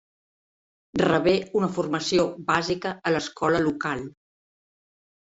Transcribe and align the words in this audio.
Rebé 1.01 1.33
una 1.59 1.69
formació 1.75 2.25
bàsica 2.47 2.95
a 3.11 3.13
l'escola 3.17 3.61
local. 3.67 4.03